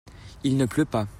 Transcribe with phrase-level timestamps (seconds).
[0.43, 1.05] Il ne pleut pas.